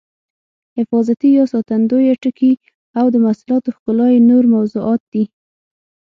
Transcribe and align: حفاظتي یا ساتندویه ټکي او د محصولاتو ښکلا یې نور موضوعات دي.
حفاظتي 0.77 1.29
یا 1.37 1.45
ساتندویه 1.53 2.13
ټکي 2.23 2.53
او 2.99 3.05
د 3.13 3.15
محصولاتو 3.25 3.69
ښکلا 3.75 4.07
یې 4.13 4.19
نور 4.29 4.43
موضوعات 4.55 5.01
دي. 5.11 5.23